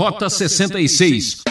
[0.00, 1.42] Rota 66.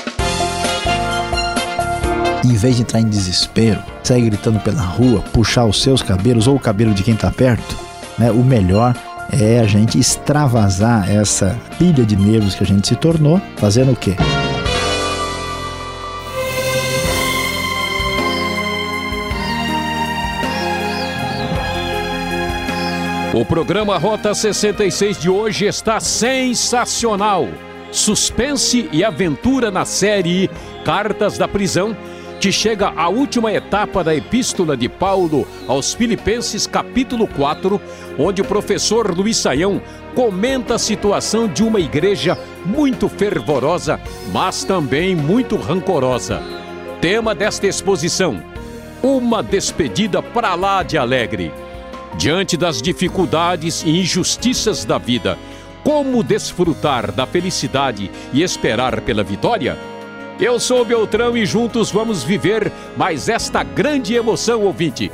[2.44, 6.56] Em vez de entrar em desespero, sair gritando pela rua, puxar os seus cabelos ou
[6.56, 7.78] o cabelo de quem está perto,
[8.18, 8.96] né, o melhor
[9.32, 13.96] é a gente extravasar essa pilha de nervos que a gente se tornou, fazendo o
[13.96, 14.16] quê?
[23.32, 27.48] O programa Rota 66 de hoje está sensacional.
[27.92, 30.50] Suspense e aventura na série
[30.86, 31.96] Cartas da Prisão,
[32.40, 37.82] que chega à última etapa da Epístola de Paulo aos Filipenses, capítulo 4,
[38.18, 39.82] onde o professor Luiz Saião
[40.16, 44.00] comenta a situação de uma igreja muito fervorosa,
[44.32, 46.42] mas também muito rancorosa.
[47.02, 48.42] Tema desta exposição:
[49.02, 51.52] Uma despedida para lá de alegre.
[52.18, 55.38] Diante das dificuldades e injustiças da vida,
[55.84, 59.78] como desfrutar da felicidade e esperar pela vitória?
[60.40, 65.12] Eu sou Beltrão e juntos vamos viver mais esta grande emoção, ouvinte.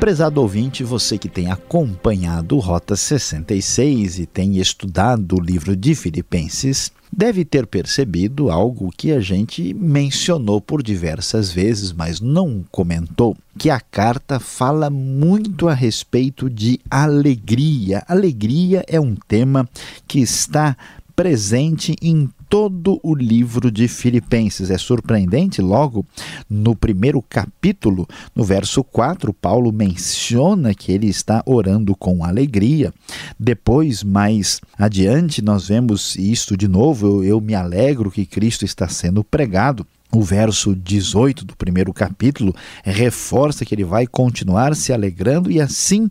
[0.00, 6.92] Prezado ouvinte, você que tem acompanhado Rota 66 e tem estudado o livro de Filipenses,
[7.12, 13.70] deve ter percebido algo que a gente mencionou por diversas vezes, mas não comentou, que
[13.70, 18.04] a carta fala muito a respeito de alegria.
[18.06, 19.68] Alegria é um tema
[20.06, 20.76] que está
[21.16, 24.70] presente em todo o livro de Filipenses.
[24.70, 26.04] É surpreendente, logo
[26.48, 32.92] no primeiro capítulo, no verso 4, Paulo menciona que ele está orando com alegria.
[33.38, 37.06] Depois, mais adiante, nós vemos isto de novo.
[37.06, 39.86] Eu, eu me alegro que Cristo está sendo pregado.
[40.10, 46.08] O verso 18 do primeiro capítulo reforça que ele vai continuar se alegrando, e assim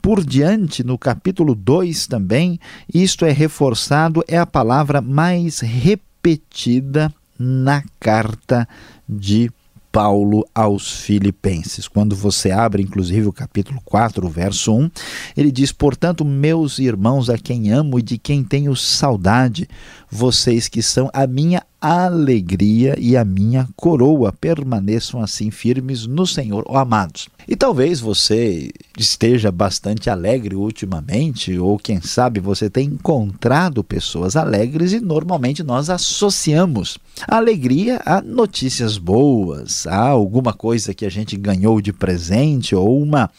[0.00, 2.60] por diante, no capítulo 2 também,
[2.92, 8.68] isto é reforçado, é a palavra mais repetida na carta
[9.08, 9.50] de
[9.90, 11.88] Paulo aos Filipenses.
[11.88, 14.90] Quando você abre, inclusive, o capítulo 4, verso 1,
[15.36, 19.68] ele diz: Portanto, meus irmãos, a quem amo e de quem tenho saudade,
[20.08, 26.64] vocês que são a minha alegria e a minha coroa, permaneçam assim firmes no Senhor,
[26.66, 27.28] ó amados.
[27.48, 34.92] E talvez você esteja bastante alegre ultimamente, ou quem sabe você tenha encontrado pessoas alegres
[34.92, 41.36] e normalmente nós associamos a alegria a notícias boas, a alguma coisa que a gente
[41.36, 43.30] ganhou de presente ou uma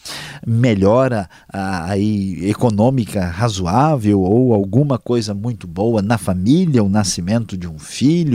[0.46, 7.78] melhora aí econômica razoável ou alguma coisa muito boa na família, o nascimento de um
[7.78, 8.31] filho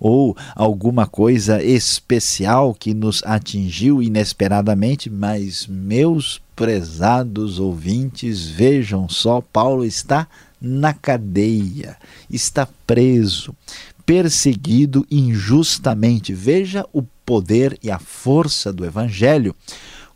[0.00, 9.84] ou alguma coisa especial que nos atingiu inesperadamente mas, meus prezados ouvintes, vejam só: Paulo
[9.84, 10.26] está
[10.60, 11.96] na cadeia,
[12.30, 13.54] está preso,
[14.06, 16.32] perseguido injustamente.
[16.32, 19.54] Veja o poder e a força do Evangelho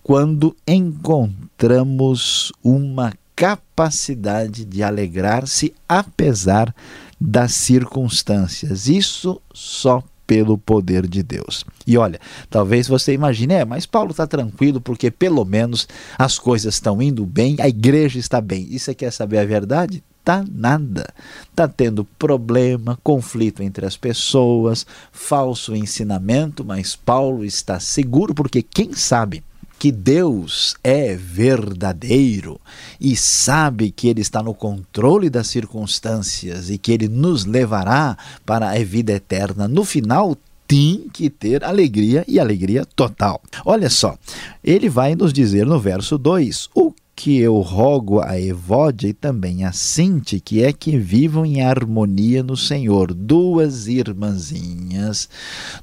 [0.02, 6.74] quando encontramos uma capacidade de alegrar-se apesar
[7.20, 8.88] das circunstâncias.
[8.88, 11.64] Isso só pelo poder de Deus.
[11.86, 12.20] E olha,
[12.50, 17.24] talvez você imagine, é, mas Paulo está tranquilo porque pelo menos as coisas estão indo
[17.24, 18.78] bem, a igreja está bem.
[18.78, 20.04] Você quer saber a verdade?
[20.22, 21.08] Tá nada.
[21.56, 28.92] Tá tendo problema, conflito entre as pessoas, falso ensinamento, mas Paulo está seguro porque quem
[28.92, 29.42] sabe
[29.78, 32.60] que Deus é verdadeiro
[33.00, 38.70] e sabe que Ele está no controle das circunstâncias e que Ele nos levará para
[38.70, 43.40] a vida eterna, no final tem que ter alegria e alegria total.
[43.64, 44.18] Olha só,
[44.62, 49.64] ele vai nos dizer no verso 2: o que eu rogo a Evódia e também
[49.64, 53.12] a Sinti, que é que vivam em harmonia no Senhor.
[53.12, 55.28] Duas irmãzinhas,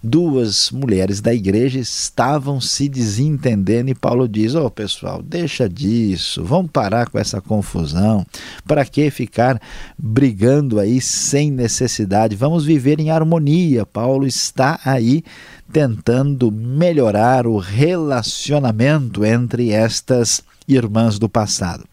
[0.01, 6.41] duas mulheres da igreja estavam se desentendendo e Paulo diz: "Ô oh, pessoal, deixa disso,
[6.41, 8.25] vamos parar com essa confusão.
[8.65, 9.61] Para que ficar
[9.99, 12.33] brigando aí sem necessidade?
[12.33, 15.21] Vamos viver em harmonia." Paulo está aí
[15.69, 21.85] tentando melhorar o relacionamento entre estas irmãs do passado.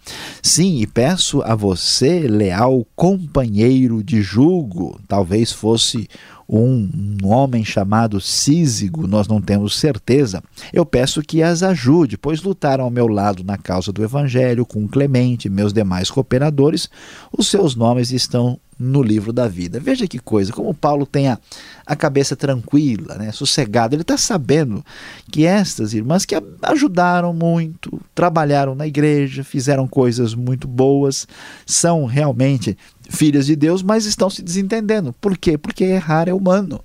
[0.43, 6.09] Sim, e peço a você, leal companheiro de julgo, talvez fosse
[6.49, 10.43] um, homem chamado Císigo, nós não temos certeza.
[10.73, 14.87] Eu peço que as ajude, pois lutaram ao meu lado na causa do Evangelho, com
[14.87, 16.91] Clemente meus demais cooperadores.
[17.37, 19.79] Os seus nomes estão no livro da vida.
[19.79, 21.39] Veja que coisa, como Paulo tem a,
[21.87, 23.95] a cabeça tranquila, né, sossegada.
[23.95, 24.85] Ele está sabendo
[25.31, 31.27] que estas irmãs que ajudaram muito, trabalharam na igreja, fizeram coisas muito boas,
[31.65, 32.77] são realmente
[33.09, 35.15] filhas de Deus, mas estão se desentendendo.
[35.21, 35.57] Por quê?
[35.57, 36.81] Porque errar é humano.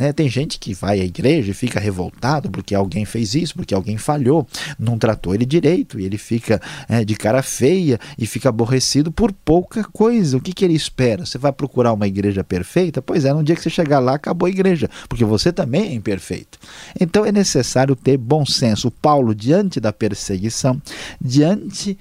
[0.00, 0.14] Né?
[0.14, 3.98] Tem gente que vai à igreja e fica revoltado porque alguém fez isso, porque alguém
[3.98, 4.46] falhou,
[4.78, 9.30] não tratou ele direito, e ele fica é, de cara feia e fica aborrecido por
[9.30, 10.38] pouca coisa.
[10.38, 11.26] O que, que ele espera?
[11.26, 13.02] Você vai procurar uma igreja perfeita?
[13.02, 15.92] Pois é, no dia que você chegar lá, acabou a igreja, porque você também é
[15.92, 16.58] imperfeito.
[16.98, 18.90] Então é necessário ter bom senso.
[18.90, 20.80] Paulo, diante da perseguição,
[21.20, 21.98] diante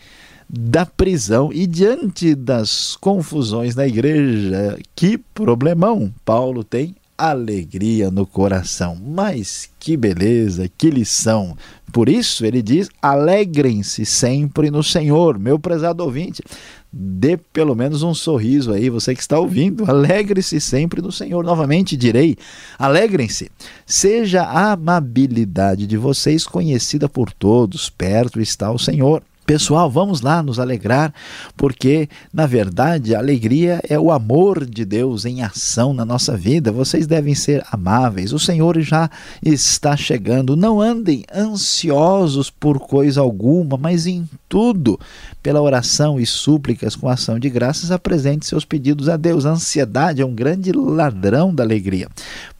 [0.49, 8.95] da prisão e diante das confusões na igreja, que problemão Paulo tem alegria no coração.
[8.95, 11.55] Mas que beleza, que lição!
[11.91, 16.43] Por isso ele diz: alegrem-se sempre no Senhor, meu prezado ouvinte.
[16.91, 19.89] Dê pelo menos um sorriso aí, você que está ouvindo.
[19.89, 21.43] Alegre-se sempre no Senhor.
[21.43, 22.37] Novamente direi:
[22.77, 23.51] alegrem-se.
[23.85, 29.21] Seja a amabilidade de vocês conhecida por todos, perto está o Senhor.
[29.49, 31.11] Pessoal, vamos lá nos alegrar,
[31.57, 36.71] porque na verdade a alegria é o amor de Deus em ação na nossa vida.
[36.71, 38.31] Vocês devem ser amáveis.
[38.31, 39.09] O Senhor já
[39.43, 40.55] está chegando.
[40.55, 44.99] Não andem ansiosos por coisa alguma, mas em tudo,
[45.41, 49.47] pela oração e súplicas com ação de graças, apresente seus pedidos a Deus.
[49.47, 52.07] A ansiedade é um grande ladrão da alegria.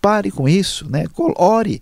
[0.01, 1.06] Pare com isso, né?
[1.35, 1.81] Ore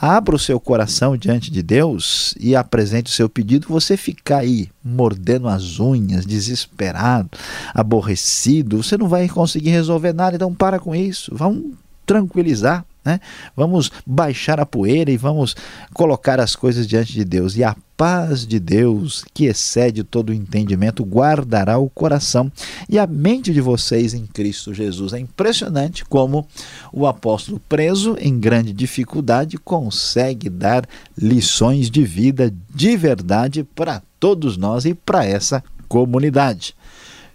[0.00, 4.68] abra o seu coração diante de Deus e apresente o seu pedido, você ficar aí
[4.82, 7.30] mordendo as unhas, desesperado,
[7.74, 11.72] aborrecido, você não vai conseguir resolver nada, então para com isso, vamos
[12.04, 12.84] tranquilizar.
[13.04, 13.18] Né?
[13.56, 15.56] Vamos baixar a poeira e vamos
[15.92, 17.56] colocar as coisas diante de Deus.
[17.56, 22.50] E a paz de Deus, que excede todo o entendimento, guardará o coração
[22.88, 25.12] e a mente de vocês em Cristo Jesus.
[25.12, 26.44] É impressionante como
[26.92, 30.84] o apóstolo, preso em grande dificuldade, consegue dar
[31.16, 36.74] lições de vida de verdade para todos nós e para essa comunidade.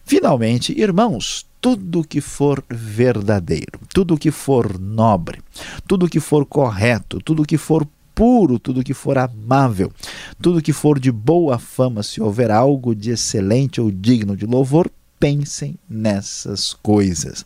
[0.04, 5.40] Finalmente, irmãos, tudo que for verdadeiro, tudo que for nobre,
[5.88, 7.88] tudo que for correto, tudo que for
[8.18, 9.92] puro, tudo que for amável,
[10.42, 14.90] tudo que for de boa fama, se houver algo de excelente ou digno de louvor,
[15.20, 17.46] pensem nessas coisas.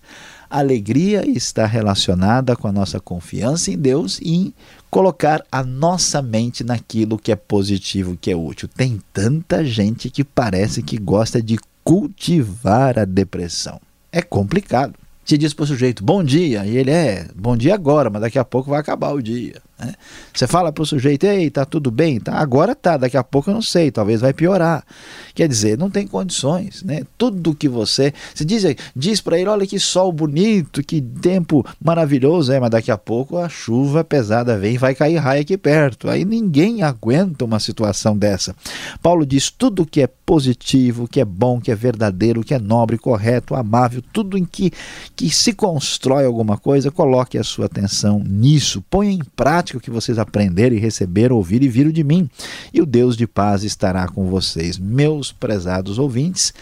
[0.50, 4.53] A alegria está relacionada com a nossa confiança em Deus e em
[4.89, 8.69] colocar a nossa mente naquilo que é positivo, que é útil.
[8.74, 13.81] Tem tanta gente que parece que gosta de cultivar a depressão.
[14.09, 14.94] É complicado.
[15.25, 18.39] Se diz para o sujeito bom dia, e ele é bom dia agora, mas daqui
[18.39, 19.62] a pouco vai acabar o dia.
[19.81, 19.93] Né?
[20.33, 22.19] Você fala para o sujeito, ei, tá tudo bem?
[22.19, 24.85] Tá, agora tá, daqui a pouco eu não sei, talvez vai piorar.
[25.33, 27.01] Quer dizer, não tem condições, né?
[27.17, 28.13] Tudo que você.
[28.35, 28.63] Se diz,
[28.95, 33.37] diz para ele, olha que sol bonito, que tempo maravilhoso, é, mas daqui a pouco
[33.37, 36.09] a chuva pesada vem e vai cair raio aqui perto.
[36.09, 38.55] Aí ninguém aguenta uma situação dessa.
[39.01, 42.97] Paulo diz: tudo que é positivo, que é bom, que é verdadeiro, que é nobre,
[42.97, 44.71] correto, amável, tudo em que,
[45.15, 49.81] que se constrói alguma coisa, coloque a sua atenção nisso, ponha em prática prática o
[49.81, 52.29] que vocês aprenderam e receberam, ouviram e viram de mim.
[52.73, 56.53] E o Deus de paz estará com vocês, meus prezados ouvintes.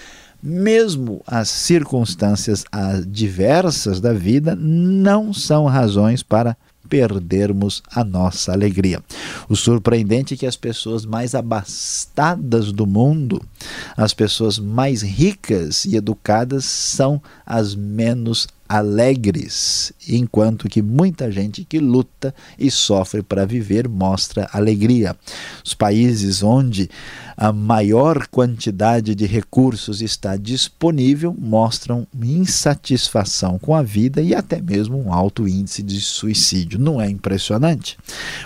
[0.42, 6.56] Mesmo as circunstâncias adversas da vida não são razões para
[6.88, 9.04] perdermos a nossa alegria.
[9.50, 13.42] O surpreendente é que as pessoas mais abastadas do mundo,
[13.98, 21.80] as pessoas mais ricas e educadas, são as menos alegres, enquanto que muita gente que
[21.80, 25.18] luta e sofre para viver mostra alegria.
[25.66, 26.88] Os países onde
[27.42, 35.02] a maior quantidade de recursos está disponível mostram insatisfação com a vida e até mesmo
[35.02, 36.78] um alto índice de suicídio.
[36.78, 37.98] Não é impressionante?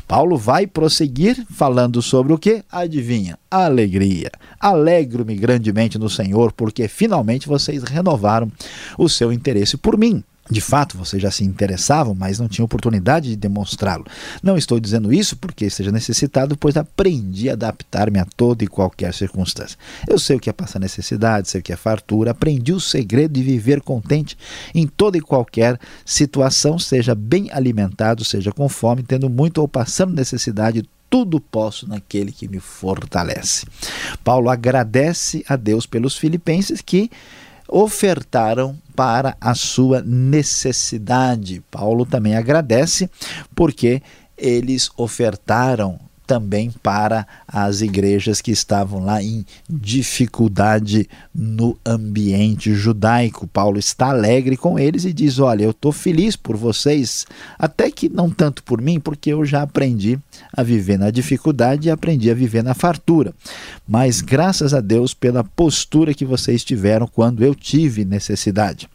[0.07, 2.63] Paulo vai prosseguir falando sobre o que?
[2.71, 3.35] Adivinha?
[3.49, 4.29] Alegria.
[4.59, 8.51] Alegro-me grandemente no Senhor, porque finalmente vocês renovaram
[8.95, 10.23] o seu interesse por mim.
[10.49, 14.05] De fato, vocês já se interessavam, mas não tinham oportunidade de demonstrá-lo.
[14.41, 19.13] Não estou dizendo isso porque esteja necessitado, pois aprendi a adaptar-me a toda e qualquer
[19.13, 19.77] circunstância.
[20.05, 23.33] Eu sei o que é passar necessidade, sei o que é fartura, aprendi o segredo
[23.33, 24.37] de viver contente
[24.75, 30.13] em toda e qualquer situação, seja bem alimentado, seja com fome, tendo muito ou passando
[30.13, 33.65] necessidade, tudo posso naquele que me fortalece.
[34.23, 37.09] Paulo agradece a Deus pelos filipenses que
[37.73, 41.63] ofertaram para a sua necessidade.
[41.71, 43.09] Paulo também agradece
[43.55, 43.99] porque
[44.37, 53.47] eles ofertaram também para as igrejas que estavam lá em dificuldade no ambiente judaico.
[53.47, 57.25] Paulo está alegre com eles e diz: Olha, eu estou feliz por vocês,
[57.57, 60.19] até que não tanto por mim, porque eu já aprendi
[60.55, 63.33] a viver na dificuldade e aprendi a viver na fartura.
[63.87, 68.87] Mas graças a Deus pela postura que vocês tiveram quando eu tive necessidade.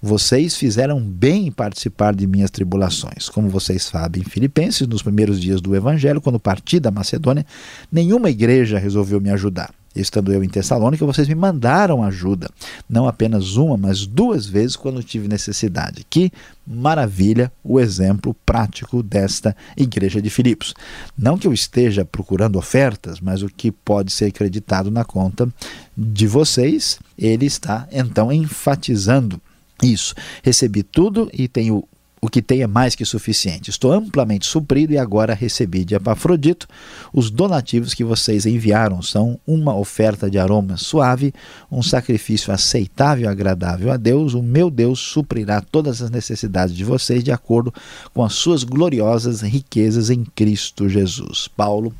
[0.00, 3.28] Vocês fizeram bem em participar de minhas tribulações.
[3.28, 6.40] Como vocês sabem, em Filipenses, nos primeiros dias do Evangelho, quando
[6.72, 7.44] parti da Macedônia,
[7.90, 12.48] nenhuma igreja resolveu me ajudar estando eu em Tessalônica, vocês me mandaram ajuda.
[12.88, 16.02] Não apenas uma, mas duas vezes quando tive necessidade.
[16.08, 16.32] Que
[16.66, 20.72] maravilha o exemplo prático desta igreja de Filipos.
[21.14, 25.46] Não que eu esteja procurando ofertas, mas o que pode ser acreditado na conta
[25.94, 29.38] de vocês, ele está então enfatizando
[29.82, 30.14] isso.
[30.42, 31.84] Recebi tudo e tenho
[32.24, 33.68] o que tem é mais que suficiente.
[33.68, 36.68] Estou amplamente suprido e agora recebi de Epafrodito
[37.12, 39.02] os donativos que vocês enviaram.
[39.02, 41.34] São uma oferta de aroma suave,
[41.68, 44.34] um sacrifício aceitável e agradável a Deus.
[44.34, 47.74] O meu Deus suprirá todas as necessidades de vocês de acordo
[48.14, 51.48] com as suas gloriosas riquezas em Cristo Jesus.
[51.48, 51.92] Paulo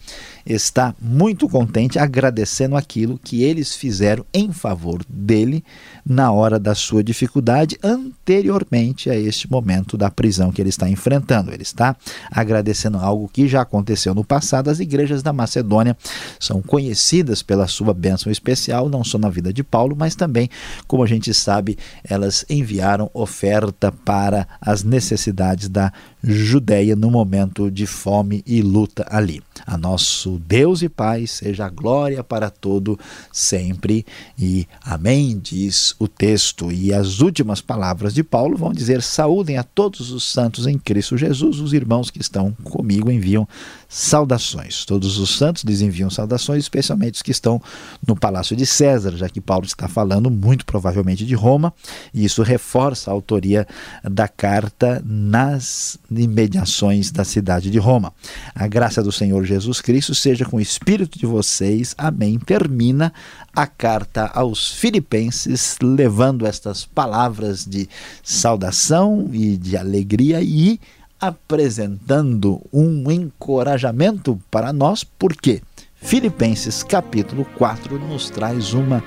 [0.44, 5.64] está muito contente, agradecendo aquilo que eles fizeram em favor dele
[6.04, 11.52] na hora da sua dificuldade, anteriormente a este momento da prisão que ele está enfrentando.
[11.52, 11.96] Ele está
[12.30, 14.70] agradecendo algo que já aconteceu no passado.
[14.70, 15.96] As igrejas da Macedônia
[16.38, 20.48] são conhecidas pela sua bênção especial, não só na vida de Paulo, mas também,
[20.86, 27.86] como a gente sabe, elas enviaram oferta para as necessidades da Judéia no momento de
[27.86, 29.42] fome e luta ali.
[29.66, 32.98] A nosso Deus e Pai seja glória para todo
[33.32, 34.04] sempre
[34.38, 36.72] e amém, diz o texto.
[36.72, 41.16] E as últimas palavras de Paulo vão dizer: saúdem a todos os santos em Cristo
[41.16, 43.46] Jesus, os irmãos que estão comigo enviam
[43.92, 44.86] saudações.
[44.86, 47.60] Todos os santos lhes enviam saudações, especialmente os que estão
[48.06, 51.74] no palácio de César, já que Paulo está falando muito provavelmente de Roma,
[52.14, 53.68] e isso reforça a autoria
[54.02, 58.14] da carta nas imediações da cidade de Roma.
[58.54, 61.94] A graça do Senhor Jesus Cristo seja com o espírito de vocês.
[61.98, 62.38] Amém.
[62.38, 63.12] Termina
[63.54, 67.86] a carta aos Filipenses, levando estas palavras de
[68.22, 70.80] saudação e de alegria e
[71.22, 75.62] apresentando um encorajamento para nós, porque
[75.94, 79.02] Filipenses capítulo 4 nos traz uma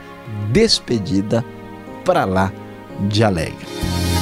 [0.53, 1.43] despedida
[2.05, 2.53] para lá
[3.09, 4.14] de alegre.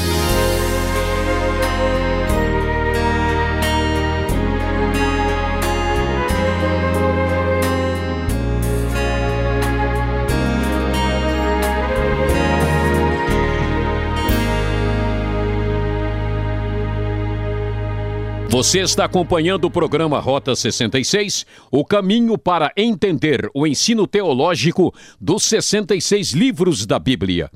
[18.54, 25.42] Você está acompanhando o programa Rota 66, o caminho para entender o ensino teológico dos
[25.46, 27.50] 66 livros da Bíblia.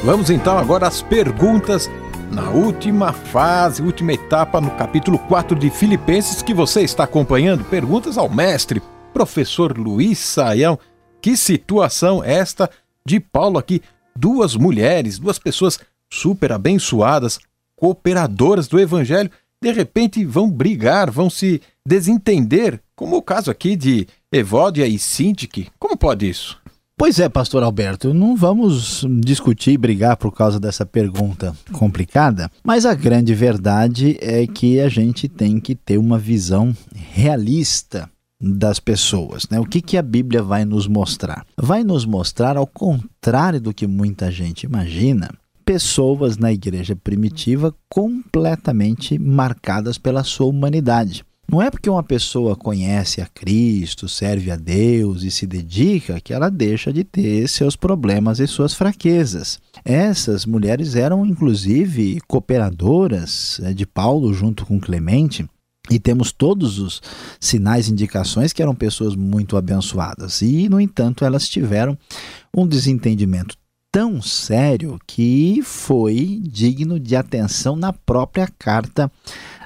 [0.03, 1.89] Vamos então agora às perguntas
[2.39, 7.65] na última fase, última etapa no capítulo 4 de Filipenses que você está acompanhando.
[7.65, 8.81] Perguntas ao mestre,
[9.13, 10.79] professor Luiz Saião.
[11.22, 12.69] Que situação esta
[13.05, 13.81] de Paulo aqui?
[14.15, 15.77] Duas mulheres, duas pessoas
[16.10, 17.39] super abençoadas,
[17.75, 19.29] cooperadoras do evangelho,
[19.62, 25.67] de repente vão brigar, vão se desentender, como o caso aqui de Evódia e Sintique.
[25.77, 26.58] Como pode isso?
[26.99, 32.85] Pois é, pastor Alberto, não vamos discutir e brigar por causa dessa pergunta complicada, mas
[32.85, 39.47] a grande verdade é que a gente tem que ter uma visão realista das pessoas.
[39.49, 39.61] Né?
[39.61, 41.45] O que, que a Bíblia vai nos mostrar?
[41.55, 45.29] Vai nos mostrar, ao contrário do que muita gente imagina,
[45.63, 51.23] pessoas na igreja primitiva completamente marcadas pela sua humanidade.
[51.51, 56.31] Não é porque uma pessoa conhece a Cristo, serve a Deus e se dedica que
[56.31, 59.59] ela deixa de ter seus problemas e suas fraquezas.
[59.83, 65.43] Essas mulheres eram inclusive cooperadoras eh, de Paulo junto com Clemente.
[65.89, 67.01] E temos todos os
[67.39, 70.43] sinais indicações que eram pessoas muito abençoadas.
[70.43, 71.97] E, no entanto, elas tiveram
[72.55, 73.55] um desentendimento
[73.91, 79.11] tão sério que foi digno de atenção na própria carta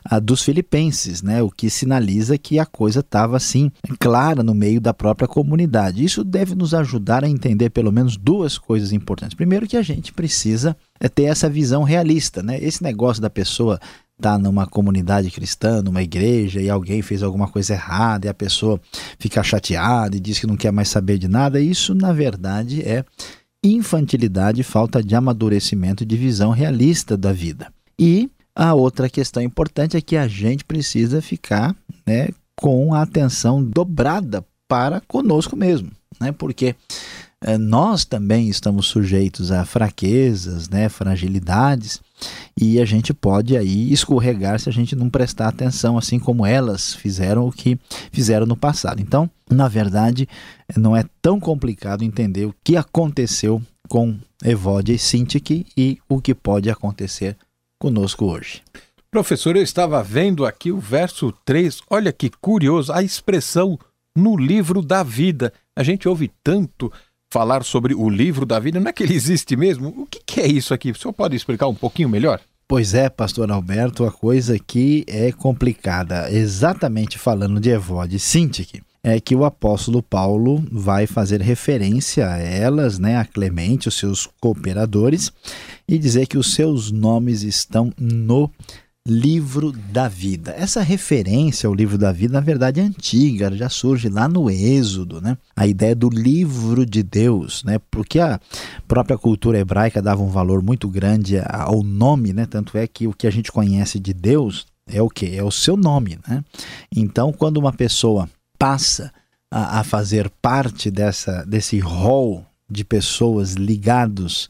[0.03, 1.41] a dos filipenses, né?
[1.41, 6.03] O que sinaliza que a coisa estava assim clara no meio da própria comunidade.
[6.03, 9.35] Isso deve nos ajudar a entender pelo menos duas coisas importantes.
[9.35, 12.57] Primeiro que a gente precisa é ter essa visão realista, né?
[12.61, 13.79] Esse negócio da pessoa
[14.21, 18.79] tá numa comunidade cristã, numa igreja, e alguém fez alguma coisa errada e a pessoa
[19.19, 23.03] fica chateada e diz que não quer mais saber de nada, isso na verdade é
[23.63, 27.71] infantilidade, falta de amadurecimento, de visão realista da vida.
[27.97, 33.63] E a outra questão importante é que a gente precisa ficar né, com a atenção
[33.63, 36.31] dobrada para conosco mesmo, né?
[36.31, 36.75] porque
[37.41, 42.01] é, nós também estamos sujeitos a fraquezas, né, fragilidades,
[42.59, 46.93] e a gente pode aí escorregar se a gente não prestar atenção, assim como elas
[46.93, 47.77] fizeram o que
[48.11, 49.01] fizeram no passado.
[49.01, 50.27] Então, na verdade,
[50.77, 56.33] não é tão complicado entender o que aconteceu com Evode e Sintik e o que
[56.33, 57.35] pode acontecer
[57.83, 58.61] conosco hoje.
[59.11, 63.77] Professor, eu estava vendo aqui o verso 3, olha que curioso, a expressão
[64.15, 65.51] no livro da vida.
[65.75, 66.89] A gente ouve tanto
[67.29, 69.89] falar sobre o livro da vida, não é que ele existe mesmo?
[69.97, 70.91] O que, que é isso aqui?
[70.91, 72.39] O senhor pode explicar um pouquinho melhor?
[72.65, 76.31] Pois é, pastor Alberto, a coisa aqui é complicada.
[76.31, 82.97] Exatamente falando de Evode Sintik, é que o apóstolo Paulo vai fazer referência a elas,
[82.97, 85.31] né, a Clemente, os seus cooperadores,
[85.87, 88.49] e dizer que os seus nomes estão no
[89.05, 90.55] livro da vida.
[90.57, 95.19] Essa referência ao livro da vida, na verdade, é antiga, já surge lá no Êxodo,
[95.19, 95.37] né?
[95.55, 97.79] A ideia do livro de Deus, né?
[97.91, 98.39] Porque a
[98.87, 102.45] própria cultura hebraica dava um valor muito grande ao nome, né?
[102.45, 105.35] Tanto é que o que a gente conhece de Deus é o que?
[105.35, 106.41] É o seu nome, né?
[106.95, 109.13] Então, quando uma pessoa passa
[109.51, 114.49] a, a fazer parte dessa, desse rol de pessoas ligados,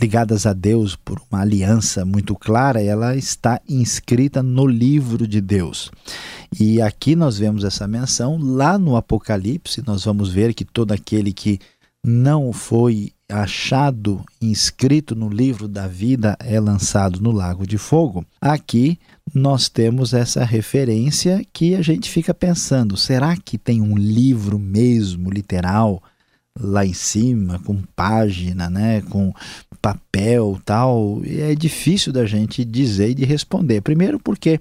[0.00, 5.90] ligadas a Deus por uma aliança muito clara, ela está inscrita no livro de Deus.
[6.58, 11.32] E aqui nós vemos essa menção, lá no Apocalipse, nós vamos ver que todo aquele
[11.32, 11.58] que
[12.04, 18.24] não foi achado inscrito no livro da vida é lançado no lago de fogo.
[18.40, 18.98] Aqui
[19.34, 25.30] nós temos essa referência que a gente fica pensando: será que tem um livro mesmo,
[25.30, 26.02] literal,
[26.58, 29.32] lá em cima, com página, né, com
[29.80, 31.20] papel tal?
[31.24, 33.80] É difícil da gente dizer e de responder.
[33.80, 34.60] Primeiro, porque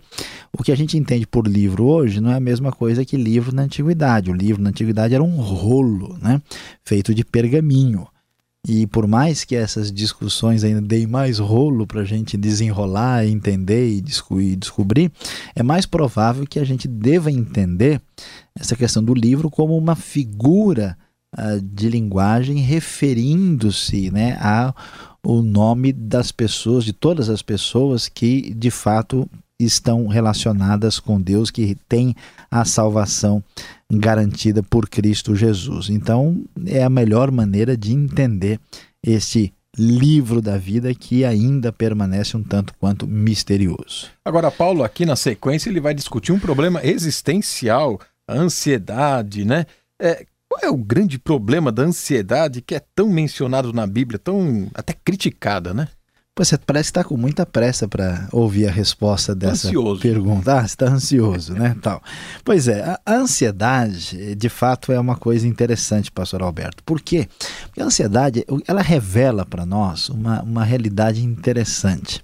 [0.57, 3.53] o que a gente entende por livro hoje não é a mesma coisa que livro
[3.53, 4.29] na antiguidade.
[4.29, 6.41] O livro na antiguidade era um rolo, né,
[6.83, 8.07] feito de pergaminho.
[8.65, 13.89] E por mais que essas discussões ainda deem mais rolo para a gente desenrolar, entender
[13.89, 14.01] e,
[14.55, 15.11] descobrir,
[15.55, 18.01] é mais provável que a gente deva entender
[18.59, 20.97] essa questão do livro como uma figura
[21.37, 28.69] uh, de linguagem referindo-se né, ao nome das pessoas, de todas as pessoas que de
[28.69, 32.15] fato estão relacionadas com Deus, que têm
[32.49, 33.43] a salvação
[33.91, 35.89] garantida por Cristo Jesus.
[35.89, 38.59] Então, é a melhor maneira de entender
[39.03, 44.09] esse livro da vida que ainda permanece um tanto quanto misterioso.
[44.25, 49.65] Agora, Paulo, aqui na sequência, ele vai discutir um problema existencial, a ansiedade, né?
[50.01, 54.69] É, qual é o grande problema da ansiedade que é tão mencionado na Bíblia, tão
[54.73, 55.87] até criticada, né?
[56.37, 60.01] Você parece estar com muita pressa para ouvir a resposta dessa ansioso.
[60.01, 60.53] pergunta.
[60.53, 61.75] Ah, você está ansioso, né?
[61.81, 62.01] Tal.
[62.45, 66.83] Pois é, a, a, ansiedade, de fato, é uma coisa interessante, pastor Alberto.
[66.83, 67.27] Por quê?
[67.65, 72.23] Porque a ansiedade, ela revela para nós uma, uma realidade interessante.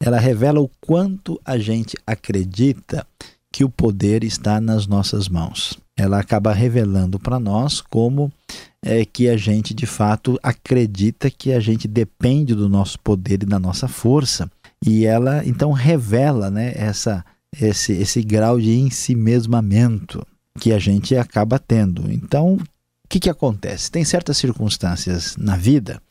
[0.00, 3.06] Ela revela o quanto a gente acredita
[3.52, 5.78] que o poder está nas nossas mãos.
[5.96, 8.32] Ela acaba revelando para nós como
[8.84, 13.46] é que a gente de fato acredita que a gente depende do nosso poder e
[13.46, 14.50] da nossa força.
[14.84, 17.24] E ela então revela né, essa,
[17.58, 20.26] esse, esse grau de ensimesmamento
[20.58, 22.10] que a gente acaba tendo.
[22.10, 23.90] Então, o que, que acontece?
[23.90, 26.02] Tem certas circunstâncias na vida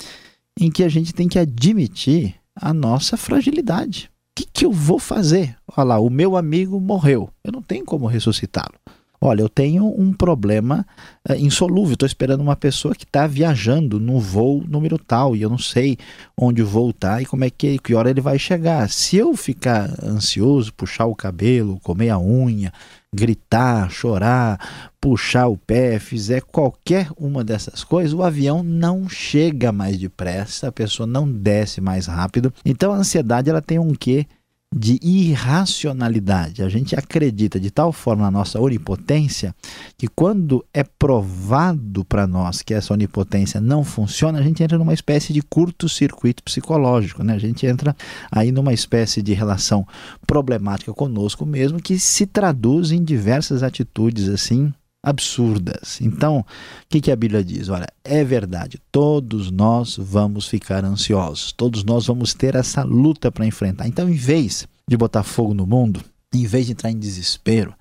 [0.59, 4.09] em que a gente tem que admitir a nossa fragilidade.
[4.31, 5.57] O que, que eu vou fazer?
[5.75, 7.29] Olha lá, o meu amigo morreu.
[7.43, 8.80] Eu não tenho como ressuscitá-lo.
[9.23, 10.83] Olha, eu tenho um problema
[11.29, 11.93] uh, insolúvel.
[11.93, 15.95] Estou esperando uma pessoa que está viajando no voo número tal e eu não sei
[16.35, 18.89] onde o voo está e como é que, que hora ele vai chegar.
[18.89, 22.73] Se eu ficar ansioso, puxar o cabelo, comer a unha,
[23.13, 29.99] gritar, chorar, puxar o pé, fizer qualquer uma dessas coisas, o avião não chega mais
[29.99, 32.51] depressa, a pessoa não desce mais rápido.
[32.65, 34.25] Então a ansiedade ela tem um quê
[34.73, 36.63] de irracionalidade.
[36.63, 39.53] A gente acredita de tal forma na nossa onipotência
[39.97, 44.93] que quando é provado para nós que essa onipotência não funciona, a gente entra numa
[44.93, 47.33] espécie de curto-circuito psicológico, né?
[47.33, 47.95] A gente entra
[48.31, 49.85] aí numa espécie de relação
[50.25, 55.99] problemática conosco mesmo que se traduz em diversas atitudes assim absurdas.
[56.01, 56.45] Então, o
[56.89, 57.69] que, que a Bíblia diz?
[57.69, 63.45] Olha, é verdade, todos nós vamos ficar ansiosos, todos nós vamos ter essa luta para
[63.45, 63.87] enfrentar.
[63.87, 67.73] Então, em vez de botar fogo no mundo, em vez de entrar em desespero,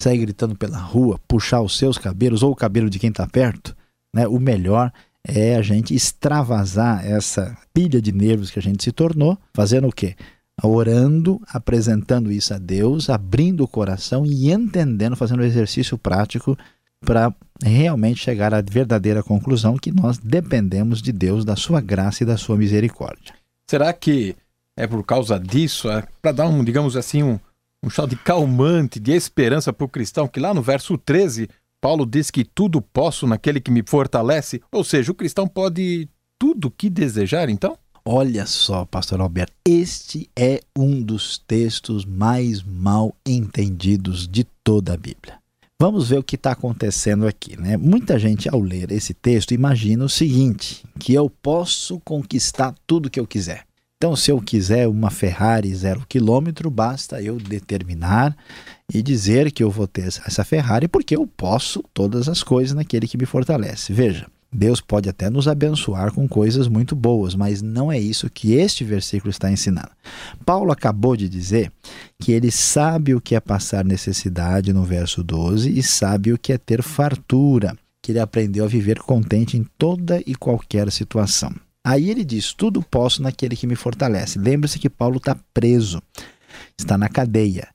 [0.00, 3.76] sair gritando pela rua, puxar os seus cabelos ou o cabelo de quem está perto,
[4.14, 4.92] né, o melhor
[5.26, 9.92] é a gente extravasar essa pilha de nervos que a gente se tornou, fazendo o
[9.92, 10.14] quê?
[10.62, 16.58] Orando, apresentando isso a Deus, abrindo o coração e entendendo, fazendo o exercício prático
[17.00, 22.26] para realmente chegar à verdadeira conclusão que nós dependemos de Deus, da sua graça e
[22.26, 23.34] da sua misericórdia.
[23.68, 24.34] Será que
[24.76, 27.38] é por causa disso, é para dar um, digamos assim, um,
[27.82, 31.48] um chá de calmante, de esperança para o cristão, que lá no verso 13,
[31.80, 36.70] Paulo diz que tudo posso naquele que me fortalece, ou seja, o cristão pode tudo
[36.70, 37.76] que desejar, então?
[38.10, 44.96] Olha só, pastor Alberto, este é um dos textos mais mal entendidos de toda a
[44.96, 45.34] Bíblia.
[45.78, 47.76] Vamos ver o que está acontecendo aqui, né?
[47.76, 53.20] Muita gente, ao ler esse texto, imagina o seguinte: que eu posso conquistar tudo que
[53.20, 53.66] eu quiser.
[53.98, 58.34] Então, se eu quiser uma Ferrari zero quilômetro, basta eu determinar
[58.90, 63.06] e dizer que eu vou ter essa Ferrari porque eu posso todas as coisas naquele
[63.06, 63.92] que me fortalece.
[63.92, 68.54] Veja, Deus pode até nos abençoar com coisas muito boas, mas não é isso que
[68.54, 69.90] este versículo está ensinando.
[70.44, 71.70] Paulo acabou de dizer
[72.18, 76.52] que ele sabe o que é passar necessidade no verso 12 e sabe o que
[76.52, 81.54] é ter fartura, que ele aprendeu a viver contente em toda e qualquer situação.
[81.84, 84.38] Aí ele diz: Tudo posso naquele que me fortalece.
[84.38, 86.02] Lembre-se que Paulo está preso,
[86.76, 87.68] está na cadeia.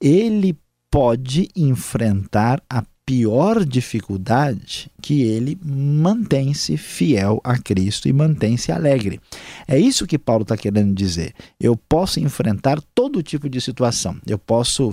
[0.00, 0.56] Ele
[0.90, 9.18] pode enfrentar a pior dificuldade que ele mantém-se fiel a Cristo e mantém-se alegre.
[9.66, 11.32] É isso que Paulo está querendo dizer.
[11.58, 14.18] Eu posso enfrentar todo tipo de situação.
[14.26, 14.92] Eu posso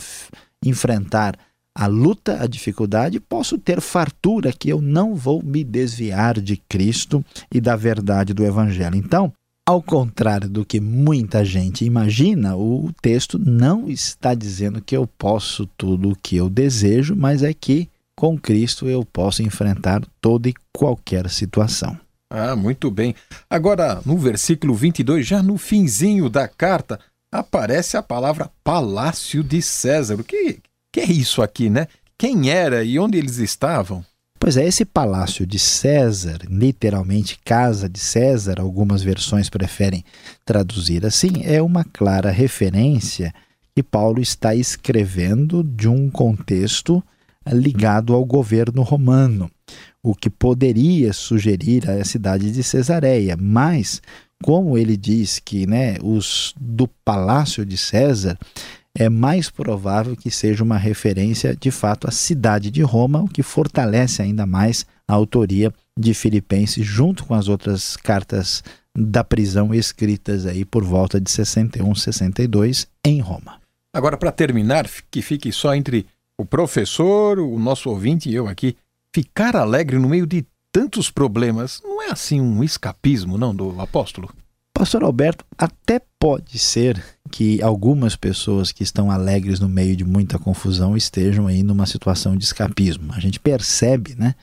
[0.63, 1.38] enfrentar
[1.78, 7.21] a luta, a dificuldade, posso ter fartura que eu não vou me desviar de Cristo
[7.54, 8.95] e da verdade do Evangelho.
[8.95, 9.34] Então,
[9.67, 15.67] ao contrário do que muita gente imagina, o texto não está dizendo que eu posso
[15.78, 17.89] tudo o que eu desejo, mas é que
[18.26, 21.96] com Cristo eu posso enfrentar toda e qualquer situação.
[22.28, 23.14] Ah, muito bem.
[23.48, 27.00] Agora, no versículo 22, já no finzinho da carta,
[27.32, 30.16] aparece a palavra Palácio de César.
[30.16, 30.60] O que,
[30.92, 31.86] que é isso aqui, né?
[32.18, 34.04] Quem era e onde eles estavam?
[34.40, 40.04] Pois é, esse palácio de César, literalmente casa de César, algumas versões preferem
[40.44, 43.32] traduzir assim, é uma clara referência
[43.76, 47.04] que Paulo está escrevendo de um contexto
[47.52, 49.50] ligado ao governo romano,
[50.04, 54.02] o que poderia sugerir a cidade de Cesareia, mas
[54.44, 58.38] como ele diz que né, os do palácio de César
[58.98, 63.44] é mais provável que seja uma referência de fato à cidade de Roma, o que
[63.44, 68.64] fortalece ainda mais a autoria de Filipenses junto com as outras cartas
[68.98, 73.60] da prisão escritas aí por volta de 61, 62 em Roma.
[73.94, 76.06] Agora para terminar, que fique só entre
[76.38, 78.76] o professor, o nosso ouvinte e eu aqui,
[79.13, 84.30] ficar alegre no meio de tantos problemas não é assim um escapismo, não, do apóstolo?
[84.74, 90.38] Pastor Alberto, até pode ser que algumas pessoas que estão alegres no meio de muita
[90.38, 93.13] confusão estejam aí numa situação de escapismo.
[93.13, 94.36] A gente percebe, né,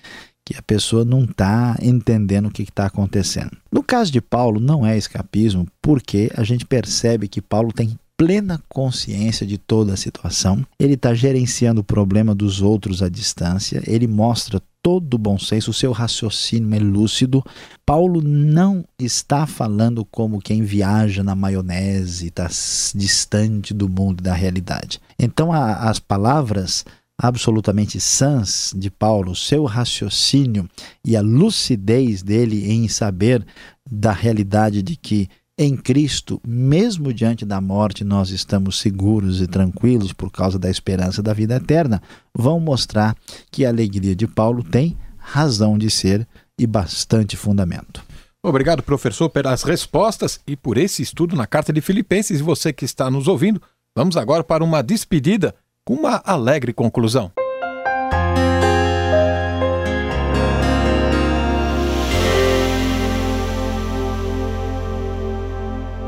[0.43, 3.57] que a pessoa não está entendendo o que está acontecendo.
[3.71, 8.63] No caso de Paulo, não é escapismo, porque a gente percebe que Paulo tem plena
[8.69, 14.07] consciência de toda a situação, ele está gerenciando o problema dos outros à distância, ele
[14.07, 17.45] mostra todo o bom senso, o seu raciocínio é lúcido.
[17.85, 22.49] Paulo não está falando como quem viaja na maionese, está
[22.95, 25.01] distante do mundo da realidade.
[25.19, 26.85] Então, a, as palavras
[27.19, 30.69] absolutamente sãs de Paulo, seu raciocínio
[31.05, 33.45] e a lucidez dele em saber
[33.91, 35.29] da realidade de que
[35.63, 41.23] em Cristo, mesmo diante da morte, nós estamos seguros e tranquilos por causa da esperança
[41.23, 42.03] da vida eterna,
[42.35, 43.17] vão mostrar
[43.51, 46.27] que a alegria de Paulo tem razão de ser
[46.59, 48.03] e bastante fundamento.
[48.45, 52.41] Obrigado, professor, pelas respostas e por esse estudo na carta de Filipenses.
[52.41, 53.63] E você que está nos ouvindo,
[53.97, 57.31] vamos agora para uma despedida com uma alegre conclusão.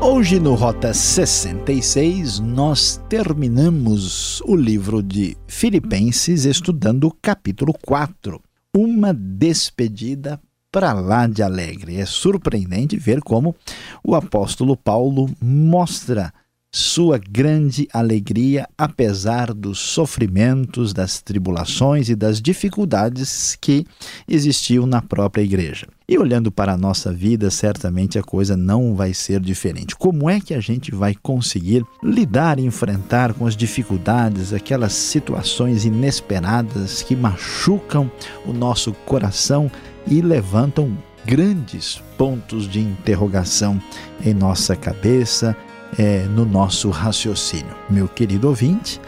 [0.07, 8.39] Hoje no Rota 66 nós terminamos o livro de Filipenses estudando o capítulo 4,
[8.71, 10.39] uma despedida
[10.71, 11.95] para lá de alegre.
[11.95, 13.55] É surpreendente ver como
[14.03, 16.31] o apóstolo Paulo mostra
[16.71, 23.83] sua grande alegria, apesar dos sofrimentos, das tribulações e das dificuldades que
[24.27, 25.87] existiam na própria igreja.
[26.07, 29.95] E olhando para a nossa vida, certamente a coisa não vai ser diferente.
[29.95, 35.83] Como é que a gente vai conseguir lidar e enfrentar com as dificuldades, aquelas situações
[35.83, 38.11] inesperadas que machucam
[38.45, 39.69] o nosso coração
[40.05, 43.81] e levantam grandes pontos de interrogação
[44.23, 45.57] em nossa cabeça,
[45.97, 47.75] é, no nosso raciocínio.
[47.89, 49.01] Meu querido ouvinte,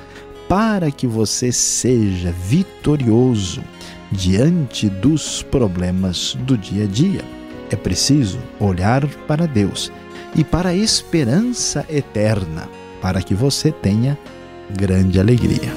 [0.49, 3.61] para que você seja vitorioso
[4.11, 7.21] diante dos problemas do dia a dia,
[7.69, 9.91] é preciso olhar para Deus
[10.35, 12.69] e para a esperança eterna,
[13.01, 14.17] para que você tenha
[14.69, 15.73] grande alegria.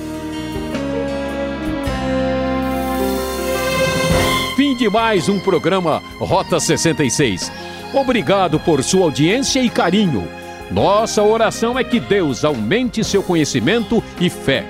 [4.56, 7.50] Fim de mais um programa Rota 66.
[7.92, 10.28] Obrigado por sua audiência e carinho.
[10.70, 14.64] Nossa oração é que Deus aumente seu conhecimento e fé.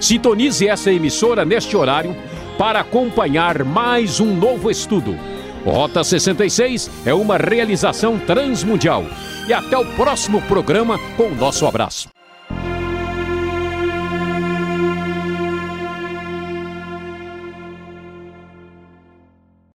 [0.00, 2.16] Sintonize essa emissora neste horário
[2.58, 5.16] para acompanhar mais um novo estudo.
[5.64, 9.04] Rota 66 é uma realização transmundial.
[9.48, 12.08] E até o próximo programa com o nosso abraço.